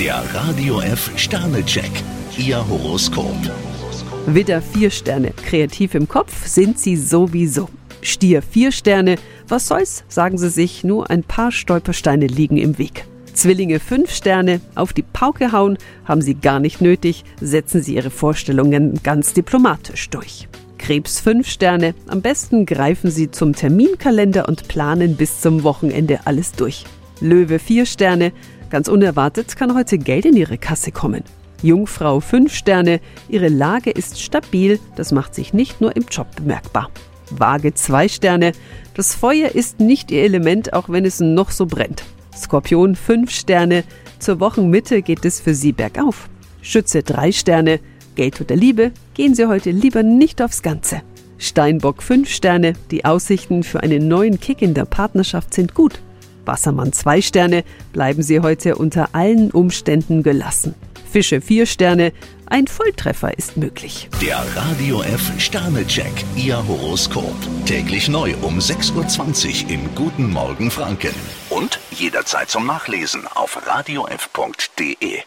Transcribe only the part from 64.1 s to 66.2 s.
Der Radio F Sternecheck.